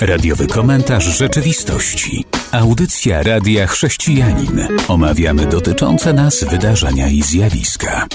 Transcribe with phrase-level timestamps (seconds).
[0.00, 2.24] Radiowy komentarz rzeczywistości.
[2.52, 4.68] Audycja Radia Chrześcijanin.
[4.88, 8.06] Omawiamy dotyczące nas wydarzenia i zjawiska.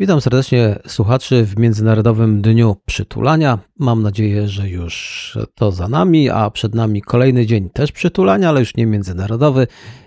[0.00, 3.58] Witam serdecznie słuchaczy w Międzynarodowym Dniu Przytulania.
[3.78, 8.60] Mam nadzieję, że już to za nami, a przed nami kolejny dzień też przytulania, ale
[8.60, 9.66] już nie międzynarodowy.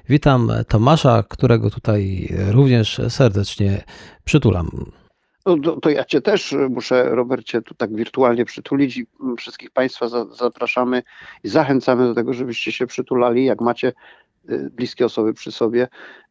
[0.10, 3.84] Witam Tomasza, którego tutaj również serdecznie
[4.24, 4.92] przytulam.
[5.50, 9.06] No, to, to, ja Cię też muszę, Robercie, tu tak wirtualnie przytulić i
[9.38, 11.04] wszystkich Państwa za, zapraszamy
[11.44, 13.94] i zachęcamy do tego, żebyście się przytulali, jak macie
[14.50, 15.88] y, bliskie osoby przy sobie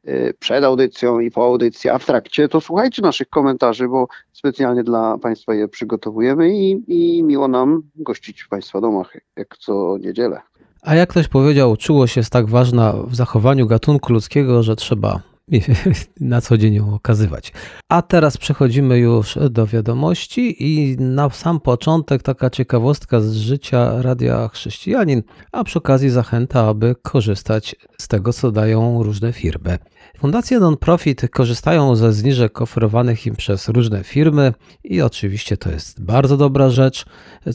[0.09, 4.85] y, przed audycją i po audycji, a w trakcie, to słuchajcie naszych komentarzy, bo specjalnie
[4.85, 10.41] dla Państwa je przygotowujemy i, i miło nam gościć w Państwa domach, jak co niedzielę.
[10.83, 15.21] A jak ktoś powiedział, czułość jest tak ważna w zachowaniu gatunku ludzkiego, że trzeba
[16.21, 17.53] na co dzień ją okazywać.
[17.89, 24.49] A teraz przechodzimy już do wiadomości i na sam początek taka ciekawostka z życia Radia
[24.49, 29.79] Chrześcijanin, a przy okazji zachęta, aby korzystać z tego, co dają różne firmy.
[30.19, 34.53] Fundacje non-profit korzystają ze zniżek oferowanych im przez różne firmy
[34.85, 37.05] i oczywiście to jest bardzo dobra rzecz.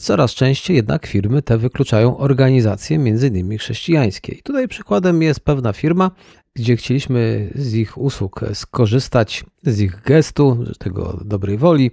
[0.00, 3.58] Coraz częściej jednak firmy te wykluczają organizacje, m.in.
[3.58, 4.32] chrześcijańskie.
[4.32, 6.10] I tutaj przykładem jest pewna firma,
[6.54, 11.90] gdzie chcieliśmy z ich usług skorzystać, z ich gestu, tego dobrej woli,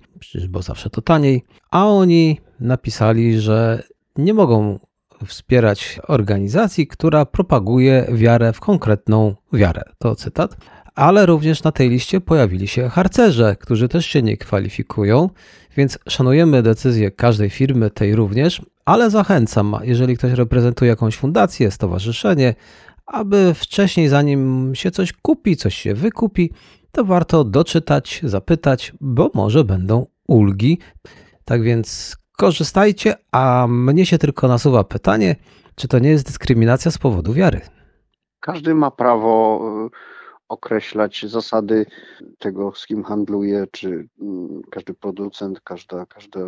[0.49, 3.83] bo zawsze to taniej, a oni napisali, że
[4.15, 4.79] nie mogą
[5.25, 9.81] wspierać organizacji, która propaguje wiarę w konkretną wiarę.
[9.97, 10.57] To cytat.
[10.95, 15.29] Ale również na tej liście pojawili się harcerze, którzy też się nie kwalifikują,
[15.77, 22.55] więc szanujemy decyzję każdej firmy, tej również, ale zachęcam, jeżeli ktoś reprezentuje jakąś fundację, stowarzyszenie,
[23.11, 26.51] aby wcześniej, zanim się coś kupi, coś się wykupi,
[26.91, 30.79] to warto doczytać, zapytać, bo może będą ulgi.
[31.45, 35.35] Tak więc korzystajcie, a mnie się tylko nasuwa pytanie,
[35.75, 37.61] czy to nie jest dyskryminacja z powodu wiary?
[38.39, 39.61] Każdy ma prawo
[40.51, 41.85] określać zasady
[42.39, 46.39] tego, z kim handluje, czy mm, każdy producent, każda, każda,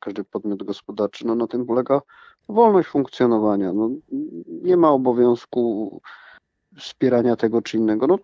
[0.00, 1.26] każdy podmiot gospodarczy.
[1.26, 2.00] No, na tym polega
[2.48, 3.72] wolność funkcjonowania.
[3.72, 3.90] No,
[4.48, 6.00] nie ma obowiązku
[6.78, 8.06] wspierania tego czy innego.
[8.06, 8.18] No,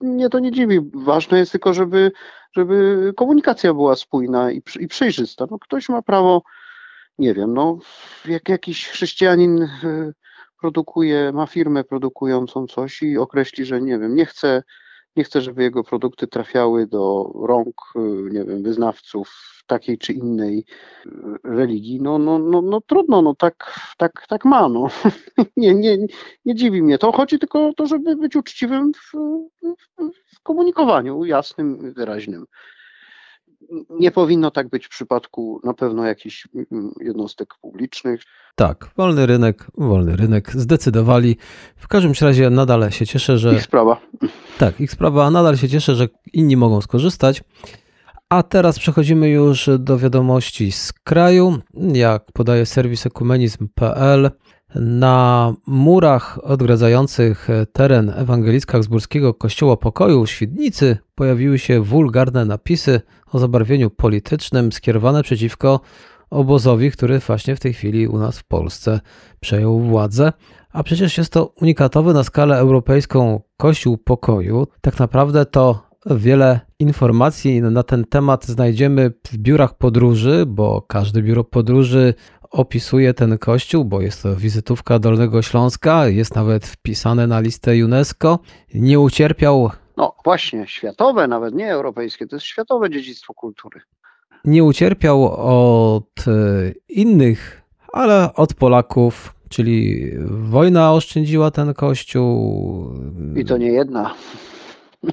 [0.00, 0.80] mnie to nie dziwi.
[0.94, 2.12] Ważne jest tylko, żeby,
[2.52, 5.46] żeby komunikacja była spójna i, i przejrzysta.
[5.50, 6.42] No, ktoś ma prawo,
[7.18, 7.78] nie wiem, no,
[8.24, 9.68] jak jakiś chrześcijanin y,
[10.60, 14.62] produkuje, ma firmę produkującą coś i określi, że nie wiem, nie chce
[15.16, 17.98] nie chce, żeby jego produkty trafiały do rąk, y,
[18.32, 20.64] nie wiem, wyznawców takiej czy innej
[21.06, 21.10] y,
[21.44, 22.00] religii.
[22.02, 24.68] No, no, no, no trudno, no tak, tak, tak ma.
[24.68, 24.86] No.
[25.56, 25.98] nie, nie,
[26.44, 27.12] nie dziwi mnie to.
[27.12, 29.12] Chodzi tylko o to, żeby być uczciwym w,
[29.62, 32.44] w, w komunikowaniu, jasnym, wyraźnym
[33.90, 38.22] nie powinno tak być w przypadku na pewno jakichś mm, jednostek publicznych.
[38.54, 41.36] Tak, wolny rynek, wolny rynek zdecydowali.
[41.76, 43.54] W każdym razie nadal się cieszę, że.
[43.54, 44.00] Ich sprawa.
[44.58, 47.42] Tak, ich sprawa, nadal się cieszę, że inni mogą skorzystać.
[48.28, 51.58] A teraz przechodzimy już do wiadomości z kraju.
[51.92, 54.30] Jak podaje serwis ekumenizm.pl,
[54.74, 63.00] na murach odgradzających teren ewangelicko-habsburskiego Kościoła Pokoju w Świdnicy pojawiły się wulgarne napisy
[63.32, 65.80] o zabarwieniu politycznym skierowane przeciwko
[66.30, 69.00] obozowi, który właśnie w tej chwili u nas w Polsce
[69.40, 70.32] przejął władzę.
[70.72, 74.66] A przecież jest to unikatowy na skalę europejską Kościół Pokoju.
[74.80, 81.44] Tak naprawdę to wiele informacji na ten temat znajdziemy w biurach podróży, bo każde biuro
[81.44, 82.14] podróży
[82.50, 88.38] opisuje ten kościół, bo jest to wizytówka Dolnego Śląska, jest nawet wpisane na listę UNESCO.
[88.74, 89.70] Nie ucierpiał.
[89.96, 93.80] No właśnie, światowe, nawet nie europejskie, to jest światowe dziedzictwo kultury.
[94.44, 95.34] Nie ucierpiał
[95.96, 96.32] od e,
[96.88, 97.62] innych,
[97.92, 102.94] ale od Polaków, czyli wojna oszczędziła ten kościół.
[103.36, 104.14] I to nie jedna.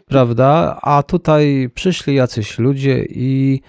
[0.06, 0.80] Prawda?
[0.82, 3.62] A tutaj przyszli jacyś ludzie i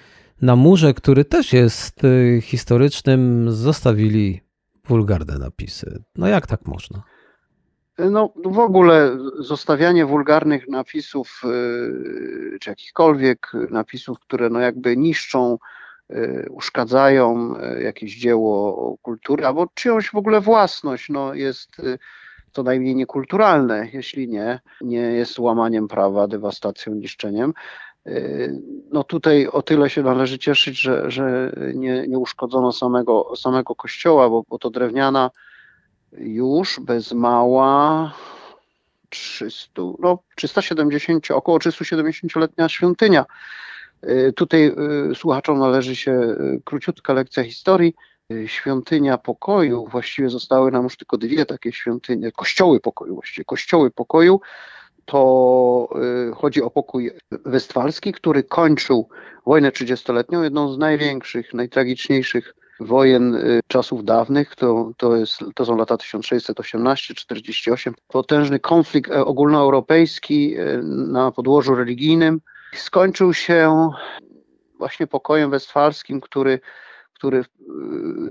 [0.43, 4.41] na murze, który też jest y, historycznym, zostawili
[4.84, 6.03] wulgarne napisy.
[6.16, 7.03] No jak tak można?
[8.10, 15.59] No w ogóle zostawianie wulgarnych napisów, y, czy jakichkolwiek napisów, które no jakby niszczą,
[16.10, 21.71] y, uszkadzają jakieś dzieło kultury, albo czyjąś w ogóle własność, no jest
[22.53, 27.54] co najmniej niekulturalne, jeśli nie, nie jest łamaniem prawa, dewastacją, niszczeniem.
[28.09, 28.63] Y,
[28.93, 34.28] no tutaj o tyle się należy cieszyć, że, że nie, nie uszkodzono samego, samego kościoła,
[34.28, 35.31] bo, bo to drewniana
[36.13, 38.13] już bez mała
[39.09, 43.25] 300, no 370, około 370-letnia świątynia
[44.37, 44.75] Tutaj
[45.15, 47.95] słuchaczom należy się króciutka lekcja historii.
[48.47, 54.41] Świątynia pokoju, właściwie zostały nam już tylko dwie takie świątynie, kościoły pokoju, właściwie kościoły pokoju.
[55.09, 55.89] To
[56.37, 57.10] chodzi o pokój
[57.45, 59.09] westfalski, który kończył
[59.47, 65.77] wojnę 30-letnią, jedną z największych, najtragiczniejszych wojen y, czasów dawnych, to, to, jest, to są
[65.77, 72.41] lata 1618-48, potężny konflikt e, ogólnoeuropejski e, na podłożu religijnym.
[72.75, 73.91] Skończył się
[74.78, 76.60] właśnie pokojem westfalskim, który,
[77.15, 77.45] który y,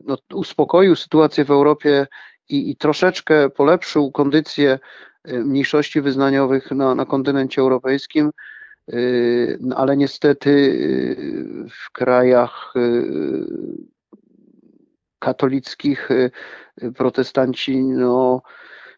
[0.06, 2.08] no, uspokoił sytuację w Europie
[2.50, 4.80] i, i troszeczkę polepszył kondycję y,
[5.28, 8.32] mniejszości wyznaniowych na, na kontynencie europejskim,
[9.60, 10.76] no, ale niestety
[11.70, 12.74] w krajach
[15.20, 16.32] katolickich y,
[16.84, 18.42] y, protestanci no,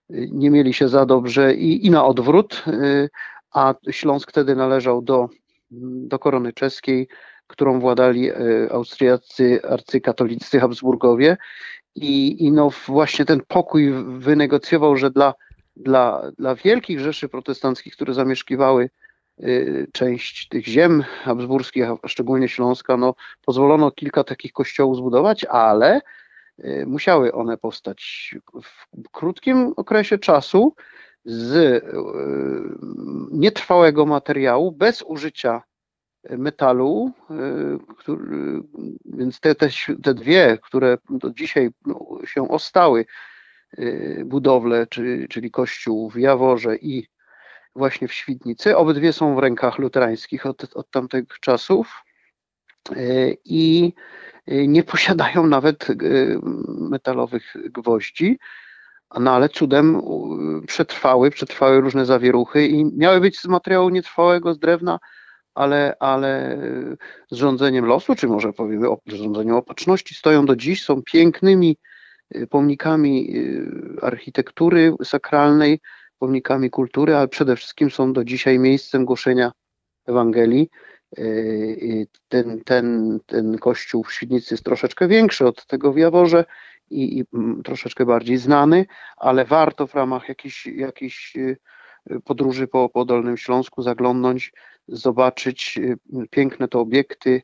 [0.09, 3.09] nie mieli się za dobrze i, i na odwrót, y,
[3.53, 5.29] a Śląsk wtedy należał do,
[5.71, 7.07] do korony czeskiej,
[7.47, 8.31] którą władali
[8.71, 11.37] austriaccy arcykatolicy Habsburgowie.
[11.95, 15.33] I, i no właśnie ten pokój wynegocjował, że dla,
[15.79, 18.89] dla, dla wielkich rzeszy protestanckich, które zamieszkiwały
[19.93, 23.15] część tych ziem habsburskich, a szczególnie Śląska, no,
[23.45, 26.01] pozwolono kilka takich kościołów zbudować, ale
[26.65, 30.75] Y, musiały one powstać w krótkim okresie czasu
[31.25, 31.81] z y,
[33.31, 35.63] nietrwałego materiału, bez użycia
[36.29, 38.61] metalu, y, który,
[39.05, 39.69] więc te, te,
[40.03, 43.05] te dwie, które do dzisiaj no, się ostały,
[44.25, 44.87] budowle,
[45.29, 47.07] czyli, kościół w Jaworze i
[47.75, 52.03] właśnie w Świdnicy, obydwie są w rękach luterańskich od, od tamtych czasów
[53.45, 53.93] i
[54.51, 55.95] Y, nie posiadają nawet y,
[56.65, 58.39] metalowych gwoździ,
[59.19, 60.01] no ale cudem
[60.67, 64.99] przetrwały, przetrwały różne zawieruchy i miały być z materiału nietrwałego, z drewna,
[65.55, 66.57] ale, ale
[67.31, 71.98] z rządzeniem losu, czy może powiemy o rządzeniu opatrzności, stoją do dziś, są pięknymi y,
[72.49, 73.33] pomnikami
[74.01, 75.79] architektury sakralnej,
[76.19, 79.51] pomnikami kultury, ale przede wszystkim są do dzisiaj miejscem głoszenia
[80.05, 80.69] Ewangelii.
[81.17, 86.45] Yy, ten, ten, ten kościół w Świdnicy jest troszeczkę większy od tego w Jaworze
[86.89, 87.25] i, i
[87.63, 88.85] troszeczkę bardziej znany,
[89.17, 90.29] ale warto w ramach
[90.65, 91.33] jakiejś,
[92.25, 94.53] podróży po, po Dolnym Śląsku zaglądnąć,
[94.87, 95.79] zobaczyć
[96.29, 97.41] piękne te obiekty.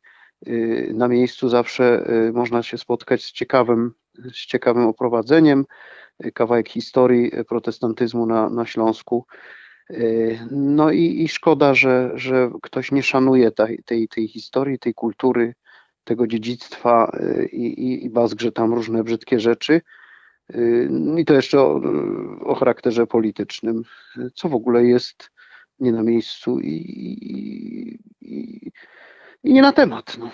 [0.93, 3.91] Na miejscu zawsze można się spotkać z ciekawym,
[4.33, 5.65] z ciekawym oprowadzeniem,
[6.33, 9.25] kawałek historii protestantyzmu na, na Śląsku.
[9.91, 14.93] Y, no i, i szkoda, że, że ktoś nie szanuje tej, tej, tej historii, tej
[14.93, 15.53] kultury,
[16.03, 19.81] tego dziedzictwa y, i, i, i bazgrze tam różne brzydkie rzeczy.
[20.55, 21.81] Y, I to jeszcze o,
[22.39, 23.83] o charakterze politycznym,
[24.33, 25.31] co w ogóle jest
[25.79, 26.69] nie na miejscu i,
[28.21, 28.71] i,
[29.45, 30.17] i nie na temat.
[30.19, 30.29] No.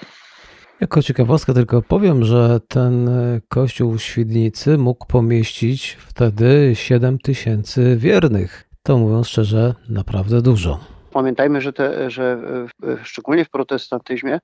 [0.81, 3.09] Jako ciekawostkę tylko powiem, że ten
[3.49, 10.79] kościół w Świdnicy mógł pomieścić wtedy 7 tysięcy wiernych to mówiąc szczerze, naprawdę dużo.
[11.11, 12.41] Pamiętajmy, że, te, że
[13.03, 14.39] szczególnie w protestantyzmie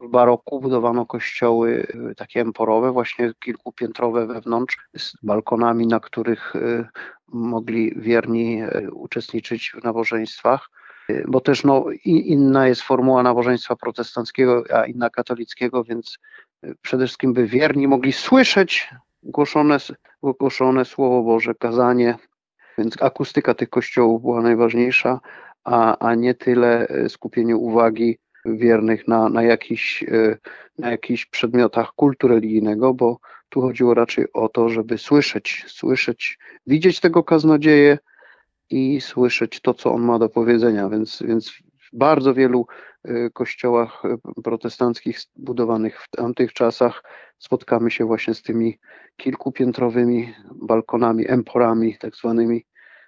[0.00, 6.88] w baroku budowano kościoły e, takie emporowe, właśnie kilkupiętrowe wewnątrz, z balkonami, na których e,
[7.28, 10.70] mogli wierni e, uczestniczyć w nabożeństwach.
[11.28, 16.18] Bo też no, inna jest formuła nabożeństwa protestanckiego, a inna katolickiego, więc
[16.82, 18.88] przede wszystkim by wierni mogli słyszeć
[19.22, 19.78] głoszone,
[20.22, 22.14] głoszone Słowo Boże, kazanie,
[22.78, 25.20] więc akustyka tych kościołów była najważniejsza,
[25.64, 30.38] a, a nie tyle e, skupienie uwagi wiernych na, na, jakichś, e,
[30.78, 37.00] na jakichś przedmiotach kultu religijnego, bo tu chodziło raczej o to, żeby słyszeć, słyszeć, widzieć
[37.00, 37.98] tego kaznodzieję
[38.70, 40.88] i słyszeć to, co on ma do powiedzenia.
[40.88, 42.66] Więc, więc w bardzo wielu
[43.04, 44.02] e, kościołach
[44.44, 47.02] protestanckich budowanych w tamtych czasach
[47.38, 48.78] spotkamy się właśnie z tymi
[49.16, 52.64] kilkupiętrowymi balkonami, emporami tak zwanymi.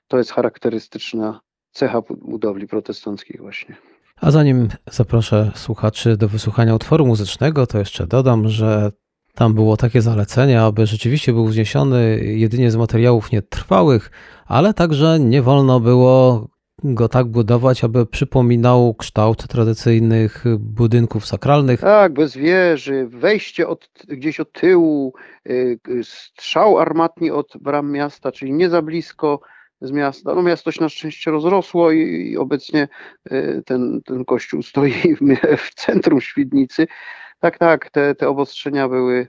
[0.08, 3.76] To jest charakterystyczna cecha budowli protestanckich właśnie.
[4.20, 8.92] A zanim zaproszę słuchaczy do wysłuchania utworu muzycznego, to jeszcze dodam, że
[9.38, 14.10] tam było takie zalecenie, aby rzeczywiście był wzniesiony jedynie z materiałów nietrwałych,
[14.46, 16.48] ale także nie wolno było
[16.84, 21.80] go tak budować, aby przypominał kształt tradycyjnych budynków sakralnych.
[21.80, 25.14] Tak, bez wieży, wejście od, gdzieś od tyłu,
[25.48, 29.40] y, strzał armatni od bram miasta, czyli nie za blisko
[29.80, 30.34] z miasta.
[30.34, 32.88] No miasto się na szczęście rozrosło i, i obecnie
[33.32, 35.20] y, ten, ten kościół stoi w,
[35.68, 36.86] w centrum Świdnicy.
[37.40, 39.26] Tak, tak, te, te obostrzenia były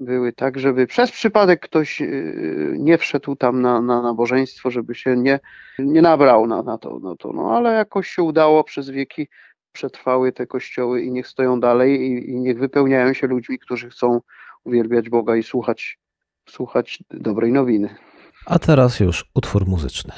[0.00, 5.16] były tak, żeby przez przypadek ktoś y, nie wszedł tam na, na nabożeństwo, żeby się
[5.16, 5.40] nie,
[5.78, 7.32] nie nabrał na, na to, no to.
[7.32, 9.28] No ale jakoś się udało przez wieki
[9.72, 14.20] przetrwały te kościoły i niech stoją dalej i, i niech wypełniają się ludźmi, którzy chcą
[14.64, 15.98] uwielbiać Boga i słuchać,
[16.48, 17.94] słuchać dobrej nowiny.
[18.46, 20.12] A teraz już utwór muzyczny.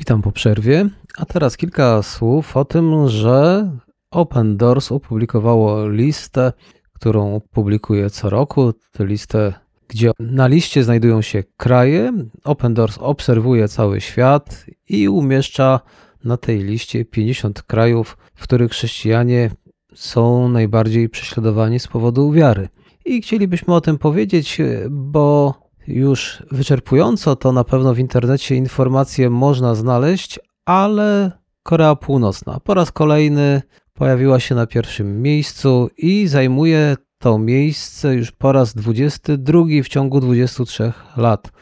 [0.00, 3.70] Witam po przerwie, a teraz kilka słów o tym, że
[4.10, 6.52] Open Doors opublikowało listę,
[6.92, 8.72] którą publikuje co roku.
[8.92, 9.54] Tę listę,
[9.88, 12.12] gdzie na liście znajdują się kraje.
[12.44, 15.80] Open Doors obserwuje cały świat i umieszcza
[16.24, 19.50] na tej liście 50 krajów, w których chrześcijanie
[19.94, 22.68] są najbardziej prześladowani z powodu wiary.
[23.04, 24.58] I chcielibyśmy o tym powiedzieć,
[24.90, 25.54] bo
[25.86, 31.32] już wyczerpująco to na pewno w internecie informacje można znaleźć, ale
[31.62, 33.62] Korea Północna po raz kolejny
[33.94, 40.20] pojawiła się na pierwszym miejscu i zajmuje to miejsce już po raz 22 w ciągu
[40.20, 41.52] 23 lat.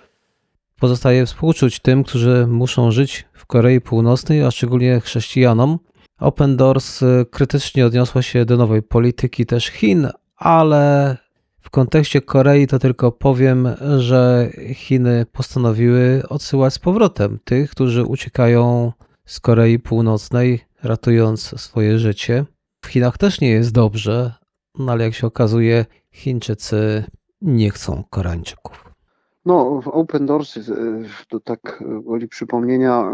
[0.80, 5.78] Pozostaje współczuć tym, którzy muszą żyć w Korei Północnej, a szczególnie chrześcijanom.
[6.18, 11.16] Open Doors krytycznie odniosła się do nowej polityki też Chin, ale
[11.68, 18.92] w kontekście Korei to tylko powiem, że Chiny postanowiły odsyłać z powrotem tych, którzy uciekają
[19.24, 22.44] z Korei Północnej, ratując swoje życie.
[22.84, 24.32] W Chinach też nie jest dobrze,
[24.78, 27.04] no ale jak się okazuje, Chińczycy
[27.42, 28.94] nie chcą Koreańczyków.
[29.44, 30.58] No, Open Doors
[31.28, 33.04] to tak woli przypomnienia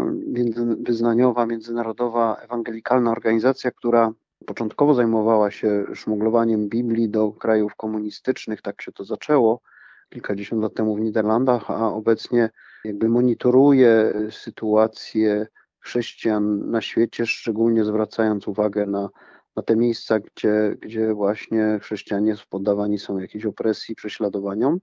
[0.79, 4.11] wyznaniowa, międzynarodowa, ewangelikalna organizacja, która
[4.45, 9.61] początkowo zajmowała się szmuglowaniem Biblii do krajów komunistycznych, tak się to zaczęło
[10.09, 12.49] kilkadziesiąt lat temu w Niderlandach, a obecnie
[12.83, 15.47] jakby monitoruje sytuację
[15.79, 19.09] chrześcijan na świecie, szczególnie zwracając uwagę na,
[19.55, 24.79] na te miejsca, gdzie, gdzie właśnie chrześcijanie poddawani są jakiejś opresji, prześladowaniom.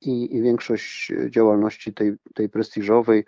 [0.00, 3.24] I, I, większość działalności tej, tej prestiżowej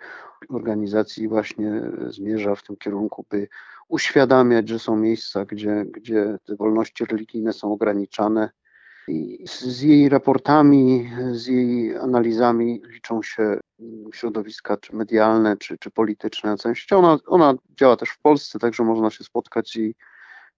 [0.49, 3.47] organizacji właśnie zmierza w tym kierunku, by
[3.89, 8.49] uświadamiać, że są miejsca, gdzie, gdzie te wolności religijne są ograniczane.
[9.07, 13.59] I z jej raportami, z jej analizami liczą się
[14.13, 16.97] środowiska czy medialne, czy, czy polityczne na całym świecie.
[16.97, 19.77] Ona, ona działa też w Polsce, także można się spotkać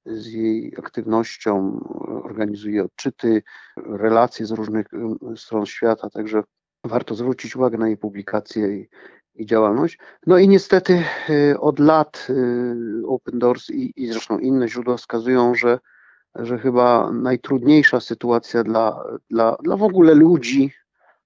[0.06, 1.80] z jej, aktywnością,
[2.24, 3.44] organizuje odczyty,
[3.78, 4.88] relacje z różnych
[5.36, 6.44] stron świata, także
[6.84, 8.90] warto zwrócić uwagę na jej publikacje i,
[9.36, 9.98] i działalność.
[10.28, 15.56] No i niestety y, od lat y, Open Doors i, i zresztą inne źródła wskazują,
[15.56, 15.80] że,
[16.36, 20.74] że chyba najtrudniejsza sytuacja dla, dla, dla w ogóle ludzi,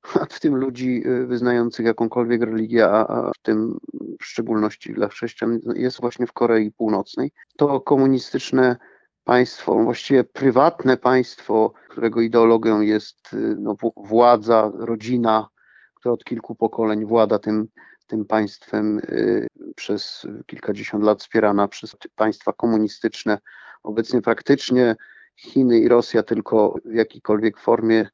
[0.29, 3.77] w tym ludzi y, wyznających jakąkolwiek religię, a w tym
[4.21, 7.31] w szczególności dla chrześcijan, jest właśnie w Korei Północnej.
[7.57, 8.77] To komunistyczne
[9.23, 15.47] państwo, właściwie prywatne państwo, którego ideologią jest no, władza, rodzina,
[15.95, 17.67] która od kilku pokoleń włada tym
[18.07, 23.37] tym państwem y, przez kilkadziesiąt lat wspierana przez państwa komunistyczne.
[23.83, 24.95] Obecnie praktycznie
[25.35, 28.07] Chiny i Rosja tylko w jakiejkolwiek formie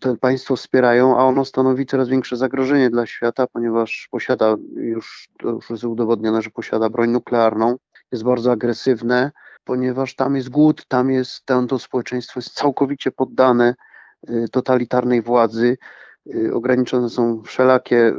[0.00, 5.50] to, państwo wspierają, a ono stanowi coraz większe zagrożenie dla świata, ponieważ posiada już, to
[5.50, 7.76] już jest udowodnione, że posiada broń nuklearną,
[8.12, 9.30] jest bardzo agresywne,
[9.64, 13.74] ponieważ tam jest głód, tam jest, tam to społeczeństwo jest całkowicie poddane
[14.30, 15.76] y, totalitarnej władzy,
[16.34, 18.12] y, ograniczone są wszelakie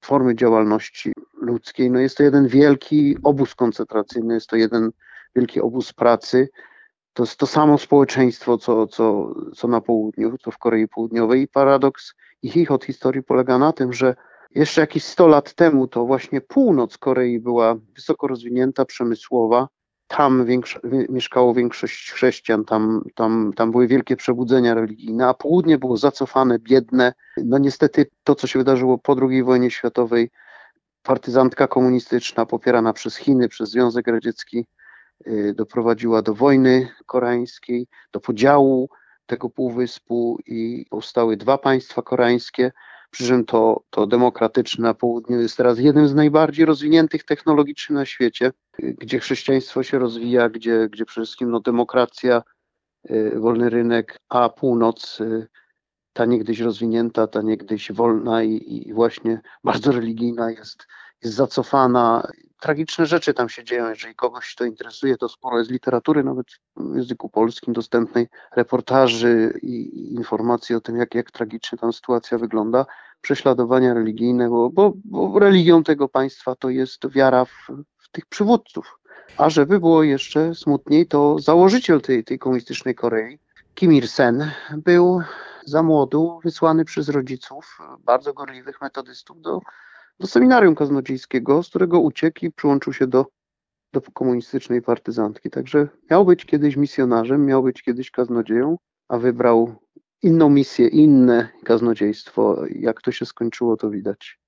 [0.00, 1.90] formy działalności ludzkiej.
[1.90, 4.90] No jest to jeden wielki obóz koncentracyjny, jest to jeden
[5.36, 6.48] wielki obóz pracy.
[7.12, 11.42] To jest to samo społeczeństwo, co, co, co na południu, co w Korei Południowej.
[11.42, 14.14] I paradoks ich od historii polega na tym, że
[14.54, 19.68] jeszcze jakieś 100 lat temu to właśnie północ Korei była wysoko rozwinięta, przemysłowa,
[20.08, 25.96] tam większo mieszkało większość chrześcijan, tam, tam, tam były wielkie przebudzenia religijne, a południe było
[25.96, 27.12] zacofane, biedne.
[27.36, 30.30] No niestety to, co się wydarzyło po II wojnie światowej,
[31.02, 34.66] partyzantka komunistyczna popierana przez Chiny, przez Związek Radziecki,
[35.26, 38.88] yy, doprowadziła do wojny koreańskiej, do podziału
[39.26, 42.72] tego półwyspu i powstały dwa państwa koreańskie.
[43.10, 48.06] Przy czym to, to demokratyczne na południu jest teraz jednym z najbardziej rozwiniętych technologicznie na
[48.06, 52.42] świecie, gdzie chrześcijaństwo się rozwija, gdzie, gdzie przede wszystkim no, demokracja,
[53.10, 55.46] y, wolny rynek, a północ, y,
[56.12, 60.86] ta niegdyś rozwinięta, ta niegdyś wolna i, i właśnie bardzo religijna jest,
[61.22, 62.28] jest zacofana.
[62.60, 63.88] Tragiczne rzeczy tam się dzieją.
[63.88, 66.46] Jeżeli kogoś to interesuje, to sporo jest literatury, nawet
[66.76, 72.86] w języku polskim dostępnej, reportaży i informacji o tym, jak, jak tragicznie tam sytuacja wygląda.
[73.20, 78.98] Prześladowania religijne, bo, bo, bo religią tego państwa to jest wiara w, w tych przywódców.
[79.36, 83.38] A żeby było jeszcze smutniej, to założyciel tej, tej komunistycznej Korei,
[83.74, 85.22] Kim Il-sen, był
[85.64, 89.60] za młodu wysłany przez rodziców, bardzo gorliwych metodystów, do
[90.20, 93.26] do seminarium kaznodziejskiego, z którego uciekł i przyłączył się do,
[93.92, 95.50] do komunistycznej partyzantki.
[95.50, 98.76] Także miał być kiedyś misjonarzem, miał być kiedyś kaznodzieją,
[99.08, 99.74] a wybrał
[100.22, 102.62] inną misję, inne kaznodziejstwo.
[102.70, 104.38] Jak to się skończyło, to widać.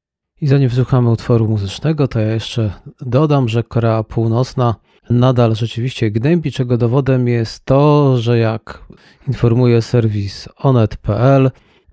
[0.41, 4.75] I zanim wysłuchamy utworu muzycznego, to ja jeszcze dodam, że Korea Północna
[5.11, 8.85] nadal rzeczywiście gnębi, czego dowodem jest to, że jak
[9.29, 11.51] informuje serwis onet.pl,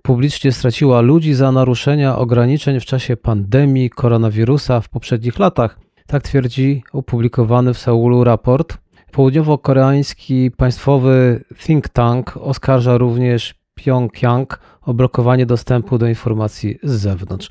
[0.08, 5.78] publicznie straciła ludzi za naruszenia ograniczeń w czasie pandemii koronawirusa w poprzednich latach.
[6.06, 8.78] Tak twierdzi opublikowany w Seulu raport.
[9.12, 17.50] Południowo-koreański państwowy think tank oskarża również Pjongjang o blokowanie dostępu do informacji z zewnątrz.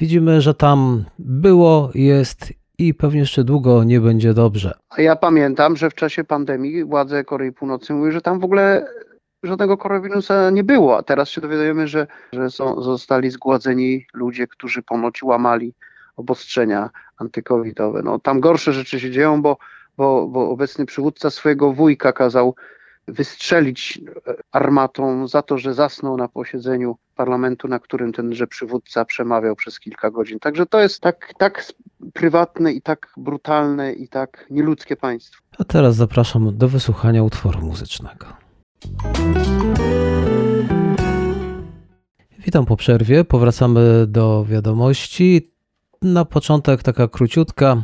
[0.00, 4.72] Widzimy, że tam było, jest i pewnie jeszcze długo nie będzie dobrze.
[4.98, 8.86] Ja pamiętam, że w czasie pandemii władze Korei Północnej mówiły, że tam w ogóle
[9.42, 14.82] żadnego koronawirusa nie było, a teraz się dowiadujemy, że, że są, zostali zgładzeni ludzie, którzy
[14.82, 15.74] ponoć łamali
[16.16, 18.02] obostrzenia antykowidowe.
[18.02, 19.56] No, tam gorsze rzeczy się dzieją, bo,
[19.96, 22.54] bo, bo obecny przywódca swojego wujka kazał
[23.08, 24.00] wystrzelić
[24.52, 30.10] armatą za to, że zasnął na posiedzeniu parlamentu, na którym tenże przywódca przemawiał przez kilka
[30.10, 30.38] godzin.
[30.38, 31.64] Także to jest tak, tak
[32.12, 35.42] prywatne i tak brutalne i tak nieludzkie państwo.
[35.58, 38.26] A teraz zapraszam do wysłuchania utworu muzycznego.
[42.44, 43.24] Witam po przerwie.
[43.24, 45.50] Powracamy do wiadomości.
[46.02, 47.82] Na początek taka króciutka,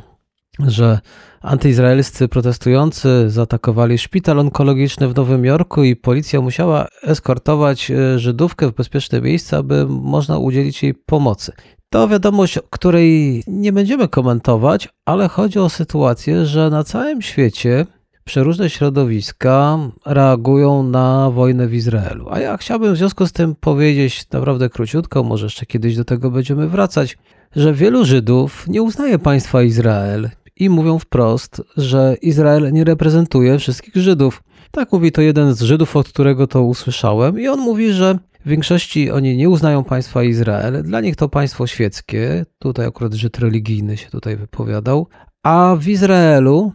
[0.66, 1.00] że
[1.40, 9.20] antyizraelscy protestujący zaatakowali szpital onkologiczny w Nowym Jorku i policja musiała eskortować Żydówkę w bezpieczne
[9.20, 11.52] miejsce, aby można udzielić jej pomocy.
[11.90, 17.86] To wiadomość, której nie będziemy komentować, ale chodzi o sytuację, że na całym świecie
[18.26, 22.26] przeróżne środowiska reagują na wojnę w Izraelu.
[22.30, 26.30] A ja chciałbym w związku z tym powiedzieć naprawdę króciutko, może jeszcze kiedyś do tego
[26.30, 27.18] będziemy wracać,
[27.56, 33.96] że wielu Żydów nie uznaje państwa Izrael i mówią wprost, że Izrael nie reprezentuje wszystkich
[33.96, 34.42] Żydów.
[34.70, 38.48] Tak mówi to jeden z Żydów, od którego to usłyszałem, i on mówi, że w
[38.48, 40.82] większości oni nie uznają państwa Izrael.
[40.82, 42.46] Dla nich to państwo świeckie.
[42.58, 45.06] Tutaj akurat Żyd religijny się tutaj wypowiadał.
[45.42, 46.72] A w Izraelu,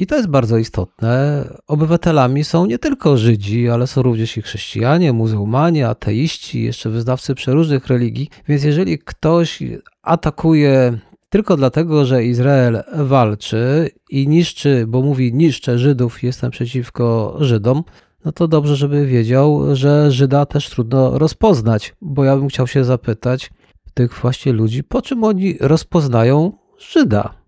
[0.00, 5.12] i to jest bardzo istotne, obywatelami są nie tylko Żydzi, ale są również i chrześcijanie,
[5.12, 8.28] muzułmanie, ateiści, jeszcze wyznawcy przeróżnych religii.
[8.48, 9.62] Więc jeżeli ktoś
[10.02, 17.84] atakuje tylko dlatego, że Izrael walczy i niszczy, bo mówi niszczę Żydów, jestem przeciwko Żydom,
[18.24, 22.84] no to dobrze, żeby wiedział, że Żyda też trudno rozpoznać, bo ja bym chciał się
[22.84, 23.50] zapytać
[23.94, 26.52] tych właśnie ludzi, po czym oni rozpoznają
[26.92, 27.39] Żyda.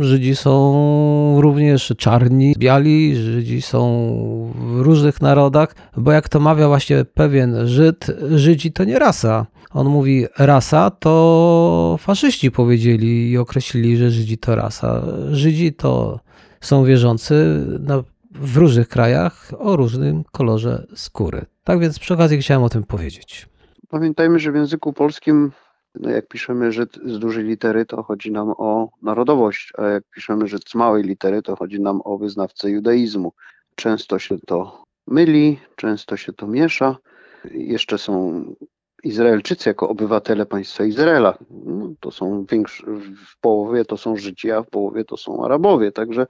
[0.00, 3.82] Żydzi są również czarni, biali, Żydzi są
[4.54, 9.46] w różnych narodach, bo jak to mawia właśnie pewien Żyd, Żydzi to nie rasa.
[9.70, 15.02] On mówi rasa, to faszyści powiedzieli i określili, że Żydzi to rasa.
[15.30, 16.20] Żydzi to
[16.60, 21.46] są wierzący na, w różnych krajach o różnym kolorze skóry.
[21.64, 23.48] Tak więc przy okazji chciałem o tym powiedzieć.
[23.88, 25.52] Pamiętajmy, że w języku polskim,
[26.00, 30.46] no jak piszemy Żyd z dużej litery, to chodzi nam o narodowość, a jak piszemy
[30.46, 33.32] Żyd z małej litery, to chodzi nam o wyznawcę judaizmu.
[33.74, 36.96] Często się to myli, często się to miesza.
[37.50, 38.44] Jeszcze są
[39.04, 41.38] Izraelczycy jako obywatele państwa Izraela.
[41.50, 42.86] No, to są większy,
[43.26, 46.26] w połowie to są Żydzi, a w połowie to są Arabowie, także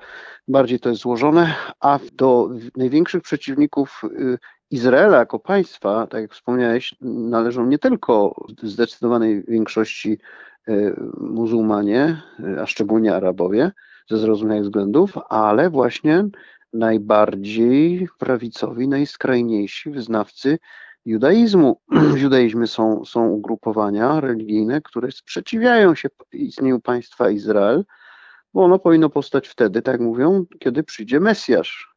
[0.49, 1.55] bardziej to jest złożone.
[1.81, 4.03] A do największych przeciwników
[4.71, 10.19] Izraela jako państwa, tak jak wspomniałeś, należą nie tylko w zdecydowanej większości
[11.21, 12.23] muzułmanie,
[12.63, 13.73] a szczególnie Arabowie,
[14.11, 16.25] ze zrozumiałych względów, ale właśnie
[16.73, 20.59] najbardziej prawicowi, najskrajniejsi wyznawcy
[21.05, 21.81] judaizmu.
[21.91, 27.85] W judaizmie są, są ugrupowania religijne, które sprzeciwiają się istnieniu państwa Izrael,
[28.55, 31.96] bo ono powinno powstać wtedy, tak mówią, kiedy przyjdzie Mesjasz.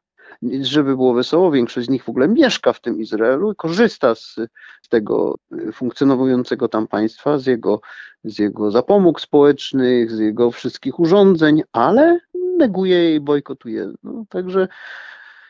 [0.60, 4.36] Żeby było wesoło, większość z nich w ogóle mieszka w tym Izraelu i korzysta z,
[4.82, 5.34] z tego
[5.72, 7.80] funkcjonującego tam państwa, z jego,
[8.24, 12.20] z jego zapomóg społecznych, z jego wszystkich urządzeń, ale
[12.58, 13.92] neguje je i bojkotuje.
[14.02, 14.68] No, także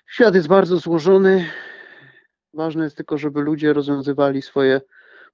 [0.07, 1.47] świat jest bardzo złożony.
[2.55, 4.81] Ważne jest tylko, żeby ludzie rozwiązywali swoje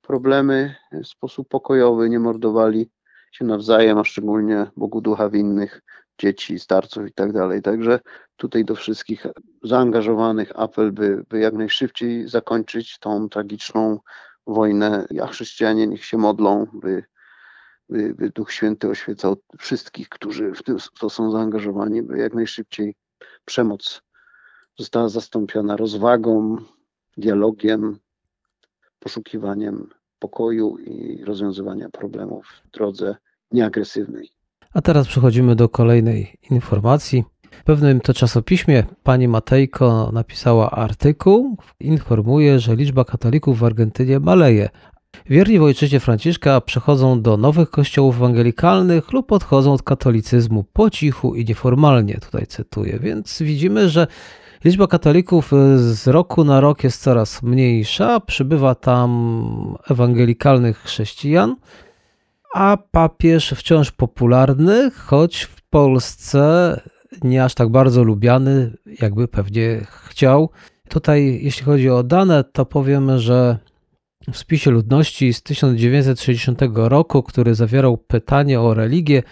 [0.03, 2.91] problemy w sposób pokojowy, nie mordowali
[3.33, 5.83] się nawzajem, a szczególnie Bogu ducha winnych,
[6.19, 7.63] dzieci, starców i tak dalej.
[7.63, 8.01] Także
[8.37, 9.27] tutaj do wszystkich
[9.63, 13.99] zaangażowanych apel, by, by jak najszybciej zakończyć tą tragiczną
[14.47, 17.05] wojnę, a chrześcijanie niech się modlą, by,
[17.89, 20.63] by, by Duch Święty oświecał wszystkich, którzy w,
[21.01, 22.95] to są zaangażowani, by jak najszybciej
[23.45, 24.03] przemoc
[24.79, 26.57] została zastąpiona rozwagą,
[27.17, 27.99] dialogiem,
[28.99, 33.17] poszukiwaniem pokoju i rozwiązywania problemów w drodze
[33.51, 34.36] nieagresywnej.
[34.77, 37.25] A teraz przechodzimy do kolejnej informacji.
[37.51, 44.69] W pewnym to czasopiśmie pani Matejko napisała artykuł, informuje, że liczba katolików w Argentynie maleje.
[45.27, 51.35] Wierni w ojczyźnie Franciszka przechodzą do nowych kościołów ewangelikalnych lub odchodzą od katolicyzmu po cichu
[51.35, 52.99] i nieformalnie, tutaj cytuję.
[52.99, 54.07] Więc widzimy, że
[54.65, 61.57] liczba katolików z roku na rok jest coraz mniejsza, przybywa tam ewangelikalnych chrześcijan,
[62.57, 66.81] a papież wciąż popularny, choć w Polsce
[67.23, 70.51] nie aż tak bardzo lubiany, jakby pewnie chciał.
[70.89, 73.59] Tutaj, jeśli chodzi o dane, to powiemy, że
[74.33, 79.23] w spisie ludności z 1960 roku, który zawierał pytanie o religię,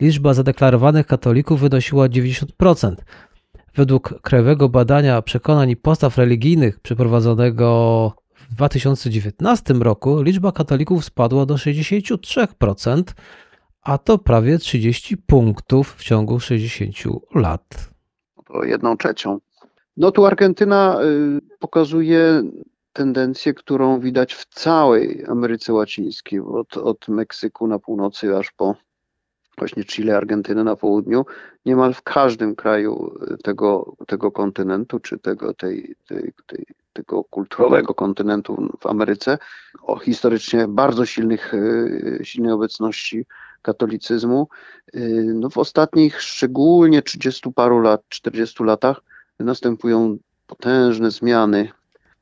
[0.00, 2.94] liczba zadeklarowanych katolików wynosiła 90%.
[3.74, 8.12] Według krajowego badania przekonań i postaw religijnych przeprowadzonego
[8.50, 13.02] w 2019 roku liczba katolików spadła do 63%,
[13.82, 16.96] a to prawie 30 punktów w ciągu 60
[17.34, 17.90] lat.
[18.48, 19.38] O jedną trzecią.
[19.96, 22.42] No tu Argentyna y, pokazuje
[22.92, 28.74] tendencję, którą widać w całej Ameryce Łacińskiej, od, od Meksyku na północy aż po
[29.58, 31.24] właśnie Chile, Argentynę na południu,
[31.68, 38.68] niemal w każdym kraju tego, tego kontynentu, czy tego, tej, tej, tej, tego kulturowego kontynentu
[38.80, 39.38] w Ameryce,
[39.82, 43.26] o historycznie bardzo silnych, y, silnej obecności
[43.62, 44.48] katolicyzmu.
[44.94, 49.00] Y, no w ostatnich szczególnie 30 paru lat, 40 latach
[49.38, 51.68] następują potężne zmiany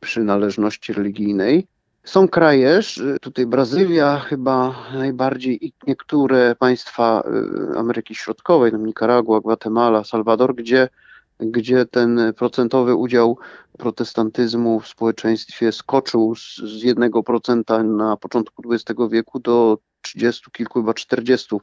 [0.00, 1.66] przynależności religijnej.
[2.06, 2.80] Są kraje,
[3.20, 7.22] tutaj Brazylia chyba najbardziej i niektóre państwa
[7.74, 10.88] y, Ameryki Środkowej, Nicaragua, Gwatemala, Salwador, gdzie,
[11.40, 13.38] gdzie ten procentowy udział
[13.78, 20.92] protestantyzmu w społeczeństwie skoczył z, z 1% na początku XX wieku do 30 kilku, chyba
[20.92, 21.60] 40%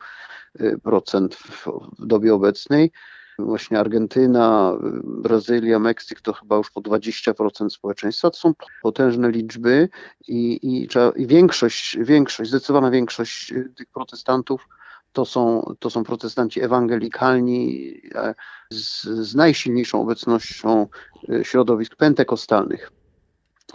[1.35, 1.67] w,
[1.99, 2.91] w dobie obecnej.
[3.39, 8.29] Właśnie Argentyna, Brazylia, Meksyk to chyba już po 20% społeczeństwa.
[8.29, 9.89] To są potężne liczby
[10.27, 14.67] i, i, i większość, większość, zdecydowana większość tych protestantów
[15.13, 18.35] to są, to są protestanci ewangelikalni e,
[18.69, 20.87] z, z najsilniejszą obecnością
[21.29, 22.91] e, środowisk pentekostalnych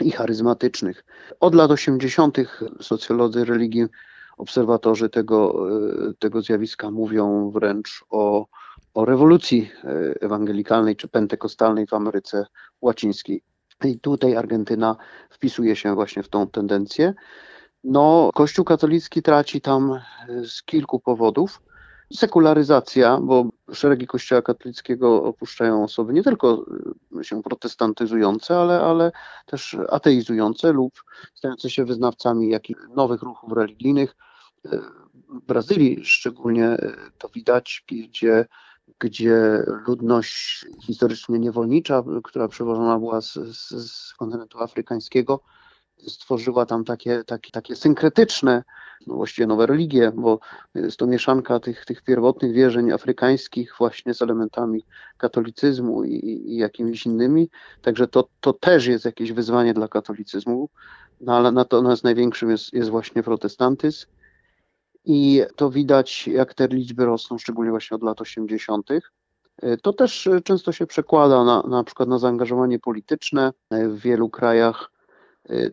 [0.01, 1.05] i charyzmatycznych.
[1.40, 2.38] Od lat 80.
[2.81, 3.87] socjolodzy religii,
[4.38, 8.47] obserwatorzy tego, e, tego zjawiska mówią wręcz o
[8.94, 9.88] o rewolucji e,
[10.20, 12.46] ewangelikalnej czy pentekostalnej w Ameryce
[12.81, 13.42] Łacińskiej.
[13.85, 14.96] I tutaj Argentyna
[15.31, 17.14] wpisuje się właśnie w tą tendencję.
[17.85, 20.01] No, Kościół katolicki traci tam e,
[20.44, 21.62] z kilku powodów.
[22.12, 26.64] Sekularyzacja, bo szeregi Kościoła katolickiego opuszczają osoby nie tylko
[27.20, 29.12] e, się protestantyzujące, ale, ale
[29.46, 34.16] też ateizujące lub stające się wyznawcami jakichś nowych ruchów religijnych.
[35.29, 36.77] W Brazylii szczególnie
[37.18, 38.46] to widać, gdzie
[38.98, 45.40] gdzie ludność historycznie niewolnicza, która przewożona była z, z, z kontynentu afrykańskiego,
[46.07, 48.64] stworzyła tam takie, takie, takie synkretyczne,
[49.07, 50.38] no właściwie nowe religie, bo
[50.74, 54.85] jest to mieszanka tych, tych pierwotnych wierzeń afrykańskich właśnie z elementami
[55.16, 56.14] katolicyzmu i,
[56.53, 57.51] i jakimiś innymi.
[57.83, 60.68] Także to, to też jest jakieś wyzwanie dla katolicyzmu,
[61.20, 64.07] no ale natomiast największym jest, jest właśnie protestantyzm.
[65.11, 68.88] I to widać, jak te liczby rosną, szczególnie właśnie od lat 80.
[69.83, 73.53] To też często się przekłada na, na przykład na zaangażowanie polityczne.
[73.71, 74.90] W wielu krajach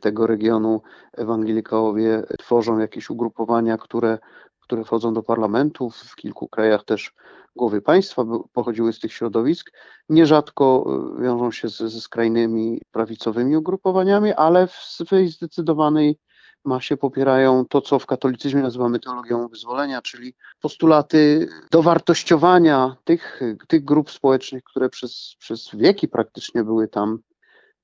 [0.01, 0.81] tego regionu
[1.13, 4.17] ewangelikowie tworzą jakieś ugrupowania, które,
[4.59, 5.89] które wchodzą do parlamentu.
[5.89, 7.13] W kilku krajach też
[7.55, 9.71] głowy państwa pochodziły z tych środowisk.
[10.09, 10.85] Nierzadko
[11.21, 16.19] wiążą się ze, ze skrajnymi prawicowymi ugrupowaniami, ale w swej zdecydowanej
[16.65, 24.11] masie popierają to, co w katolicyzmie nazywamy teologią wyzwolenia, czyli postulaty dowartościowania tych, tych grup
[24.11, 27.19] społecznych, które przez, przez wieki praktycznie były tam,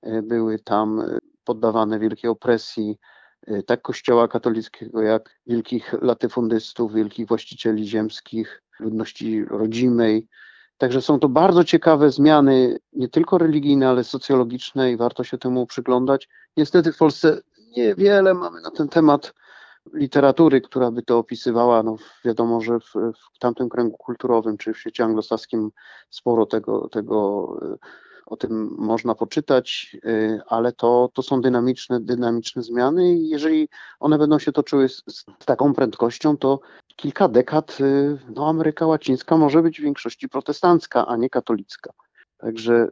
[0.02, 1.04] e, były tam
[1.44, 2.98] poddawane wielkiej opresji,
[3.48, 10.28] e, tak kościoła katolickiego, jak wielkich latyfundystów, wielkich właścicieli ziemskich, ludności rodzimej.
[10.78, 15.68] Także są to bardzo ciekawe zmiany, nie tylko religijne, ale socjologiczne i warto się temu
[15.68, 16.28] przyglądać.
[16.58, 17.42] Niestety w Polsce
[17.78, 19.34] niewiele mamy na ten temat
[19.94, 21.84] literatury, która by to opisywała.
[21.84, 22.94] No, wiadomo, że w,
[23.36, 25.72] w tamtym kręgu kulturowym, czy w świecie anglosaskim
[26.10, 27.48] sporo tego, tego
[28.26, 29.98] o tym można poczytać,
[30.48, 35.26] ale to, to są dynamiczne, dynamiczne zmiany i jeżeli one będą się toczyły z, z
[35.46, 36.60] taką prędkością, to
[36.96, 37.78] kilka dekad
[38.36, 41.94] no, Ameryka Łacińska może być w większości protestancka, a nie katolicka.
[42.38, 42.88] Także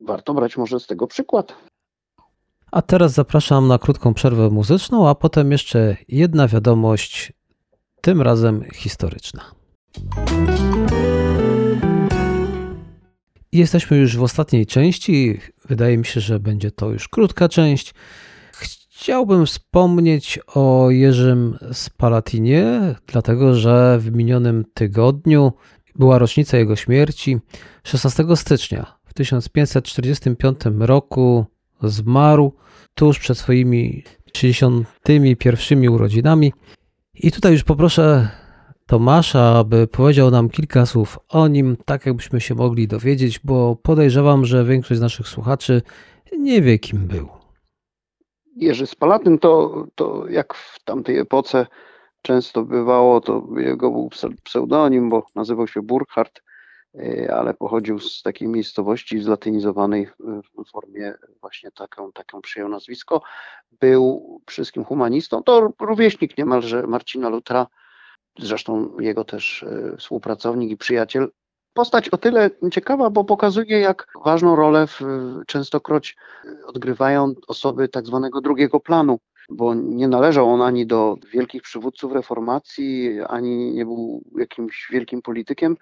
[0.00, 1.54] warto brać może z tego przykład.
[2.72, 7.32] A teraz zapraszam na krótką przerwę muzyczną, a potem jeszcze jedna wiadomość
[8.00, 9.42] tym razem historyczna.
[13.52, 15.40] Jesteśmy już w ostatniej części.
[15.68, 17.94] Wydaje mi się, że będzie to już krótka część.
[18.52, 25.52] Chciałbym wspomnieć o Jerzym Spalatinie, dlatego że w minionym tygodniu
[25.94, 27.38] była rocznica jego śmierci.
[27.84, 31.46] 16 stycznia w 1545 roku
[31.82, 32.52] zmarł
[32.94, 34.02] tuż przed swoimi
[34.34, 36.52] 61 urodzinami.
[37.14, 38.28] I tutaj już poproszę
[38.86, 44.44] Tomasza, aby powiedział nam kilka słów o nim, tak jakbyśmy się mogli dowiedzieć, bo podejrzewam,
[44.44, 45.82] że większość z naszych słuchaczy
[46.38, 47.28] nie wie, kim był.
[48.56, 51.66] Jerzy Spalatyn to, to jak w tamtej epoce
[52.22, 54.10] często bywało, to jego był
[54.44, 56.42] pseudonim, bo nazywał się Burkhardt,
[57.32, 63.22] ale pochodził z takiej miejscowości zlatynizowanej w formie właśnie taką, taką przyjął nazwisko.
[63.80, 67.66] Był wszystkim humanistą, to rówieśnik niemalże Marcina Lutra,
[68.38, 71.30] zresztą jego też e, współpracownik i przyjaciel.
[71.74, 75.00] Postać o tyle ciekawa, bo pokazuje, jak ważną rolę w,
[75.46, 76.16] częstokroć
[76.66, 83.20] odgrywają osoby tak zwanego drugiego planu, bo nie należał on ani do wielkich przywódców reformacji,
[83.28, 85.76] ani nie był jakimś wielkim politykiem.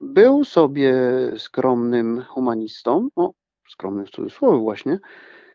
[0.00, 0.94] Był sobie
[1.38, 3.32] skromnym humanistą, no,
[3.68, 4.98] skromnym w cudzysłowie właśnie,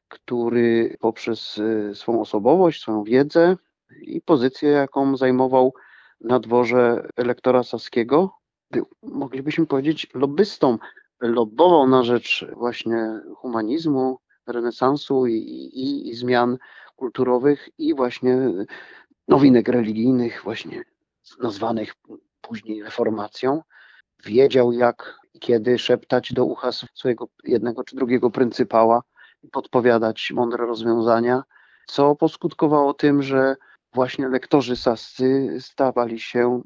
[0.08, 3.56] który poprzez e, swą osobowość, swoją wiedzę
[4.02, 5.74] i pozycję, jaką zajmował
[6.22, 8.38] na dworze elektora saskiego,
[8.72, 10.78] był, moglibyśmy powiedzieć, lobbystą.
[11.22, 15.36] Lobbował na rzecz właśnie humanizmu, renesansu i,
[15.74, 16.58] i, i zmian
[16.96, 18.38] kulturowych i właśnie
[19.28, 20.84] nowinek religijnych, właśnie
[21.40, 21.94] nazwanych
[22.42, 23.62] później reformacją.
[24.26, 29.02] Wiedział, jak i kiedy szeptać do ucha swojego jednego czy drugiego pryncypała
[29.44, 31.44] i podpowiadać mądre rozwiązania,
[31.88, 33.56] co poskutkowało tym, że
[33.94, 36.62] właśnie lektorzy sascy stawali się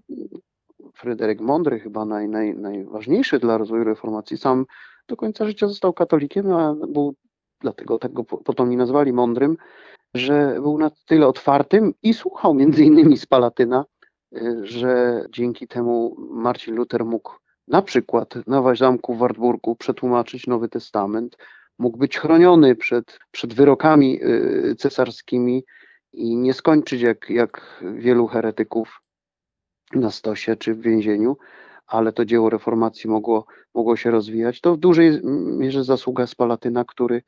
[0.94, 4.65] Fryderyk Mądry, chyba naj, naj, najważniejszy dla rozwoju reformacji, sam
[5.08, 7.15] do końca życia został katolikiem, a był
[7.62, 9.58] dlatego tego potomni nazwali mądrym,
[10.13, 13.86] że był na tyle otwartym i słuchał między innymi z Palatyna,
[14.36, 17.32] y, że dzięki temu Marcin Luther mógł
[17.67, 21.38] na przykład na zamku w Wartburgu przetłumaczyć Nowy Testament,
[21.80, 25.63] mógł być chroniony przed, przed wyrokami y, cesarskimi
[26.13, 29.01] i nie skończyć jak, jak wielu heretyków
[29.93, 31.38] na stosie czy w więzieniu,
[31.88, 34.62] ale to dzieło reformacji mogło, mogło się rozwijać.
[34.62, 35.19] To w dużej
[35.58, 37.21] mierze zasługa Spalatyna, który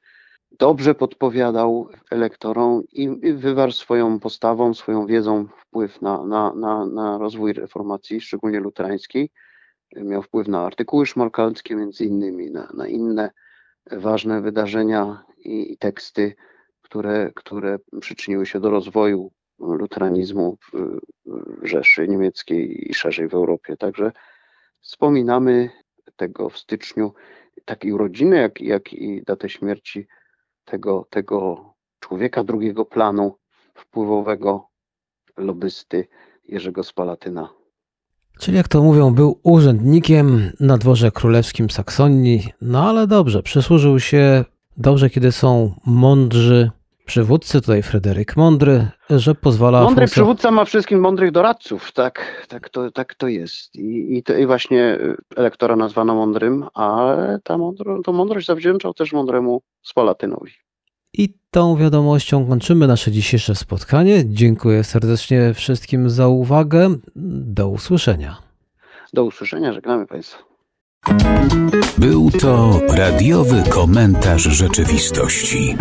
[0.51, 7.53] dobrze podpowiadał elektorom i wywarł swoją postawą, swoją wiedzą wpływ na, na, na, na rozwój
[7.53, 9.29] reformacji, szczególnie luterańskiej.
[9.95, 13.31] Miał wpływ na artykuły szmalkalskie, między innymi na, na inne
[13.91, 16.35] ważne wydarzenia i, i teksty,
[16.81, 20.99] które, które przyczyniły się do rozwoju luteranizmu w
[21.61, 23.77] Rzeszy Niemieckiej i szerzej w Europie.
[23.77, 24.11] Także
[24.81, 25.69] wspominamy
[26.15, 27.13] tego w styczniu,
[27.65, 30.07] takiej urodziny, jak, jak i datę śmierci
[30.65, 33.37] tego, tego człowieka drugiego planu,
[33.73, 34.67] wpływowego
[35.37, 36.07] lobbysty
[36.43, 37.56] Jerzego Spalatyna.
[38.39, 44.45] Czyli jak to mówią, był urzędnikiem na dworze królewskim Saksonii, no ale dobrze, przysłużył się
[44.77, 46.71] dobrze, kiedy są mądrzy
[47.05, 49.83] przywódcy, tutaj Fryderyk Mądry, że pozwala...
[49.83, 53.75] Mądry przywódca ma wszystkich mądrych doradców, tak, tak, to, tak to jest.
[53.75, 54.97] I, i, to, I właśnie
[55.35, 60.51] elektora nazwano mądrym, ale ta mądro, tą mądrość zawdzięczał też mądremu Spalatynowi.
[61.17, 64.23] I tą wiadomością kończymy nasze dzisiejsze spotkanie.
[64.25, 66.95] Dziękuję serdecznie wszystkim za uwagę.
[67.15, 68.37] Do usłyszenia.
[69.13, 70.37] Do usłyszenia, żegnamy Państwa.
[71.97, 75.75] Był to radiowy komentarz rzeczywistości.